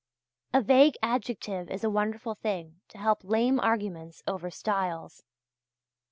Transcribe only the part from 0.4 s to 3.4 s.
A vague adjective is a wonderful thing to help